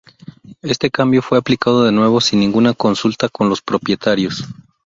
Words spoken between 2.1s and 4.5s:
sin ninguna consulta con los propietarios.